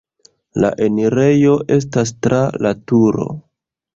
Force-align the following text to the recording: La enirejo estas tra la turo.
La 0.63 0.71
enirejo 0.85 1.51
estas 1.77 2.13
tra 2.27 2.39
la 2.67 2.75
turo. 2.93 3.29